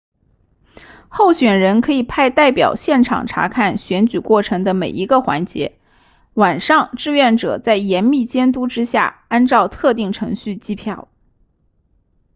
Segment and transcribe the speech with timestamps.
[1.09, 5.77] 候选人可以派代表现场察看选举过程的每一个环节
[6.33, 11.07] 晚上志愿者在严密监督之下按照特定程序计票